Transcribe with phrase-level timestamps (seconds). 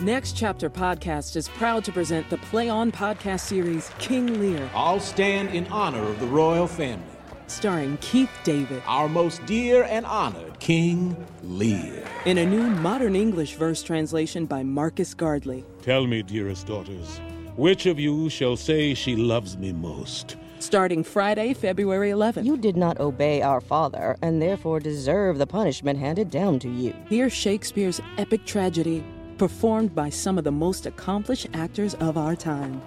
[0.00, 5.00] Next Chapter Podcast is proud to present the Play On podcast series King Lear, I'll
[5.00, 7.02] stand in honor of the royal family,
[7.46, 12.04] starring Keith David, our most dear and honored King Lear.
[12.26, 15.64] in a new modern English verse translation by Marcus Gardley.
[15.80, 17.18] Tell me, dearest daughters,
[17.56, 20.36] which of you shall say she loves me most?
[20.58, 22.44] Starting Friday, February 11th.
[22.44, 26.94] You did not obey our father, and therefore deserve the punishment handed down to you.
[27.08, 29.04] Hear Shakespeare's epic tragedy,
[29.38, 32.82] performed by some of the most accomplished actors of our time.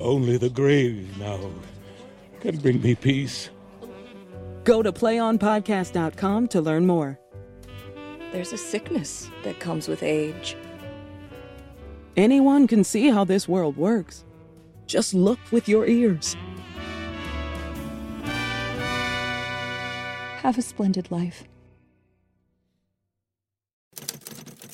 [0.00, 1.38] Only the grave now
[2.40, 3.50] can bring me peace.
[4.64, 7.18] Go to playonpodcast.com to learn more.
[8.32, 10.56] There's a sickness that comes with age.
[12.16, 14.24] Anyone can see how this world works.
[14.86, 16.36] Just look with your ears.
[20.42, 21.44] Have a splendid life.